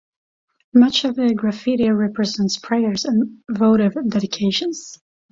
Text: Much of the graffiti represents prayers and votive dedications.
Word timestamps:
Much 0.73 1.05
of 1.05 1.15
the 1.15 1.31
graffiti 1.35 1.87
represents 1.91 2.57
prayers 2.57 3.05
and 3.05 3.37
votive 3.51 3.95
dedications. 4.09 4.97